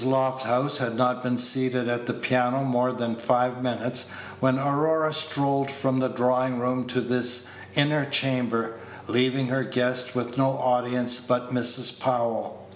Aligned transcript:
Lofthouse 0.03 0.79
had 0.79 0.95
not 0.95 1.21
been 1.21 1.37
seated 1.37 1.87
at 1.87 2.07
the 2.07 2.13
piano 2.15 2.63
more 2.63 2.91
than 2.91 3.15
five 3.17 3.61
minutes 3.61 4.07
when 4.39 4.57
Aurora 4.57 5.13
strolled 5.13 5.69
from 5.69 5.99
the 5.99 6.07
drawing 6.07 6.57
room 6.57 6.85
to 6.87 7.01
this 7.01 7.45
inner 7.75 8.05
chamber, 8.05 8.71
leaving 9.05 9.49
her 9.49 9.63
guest 9.63 10.15
with 10.15 10.39
no 10.39 10.53
audience 10.53 11.19
but 11.19 11.51
Mrs. 11.53 11.99
Powell. 11.99 12.65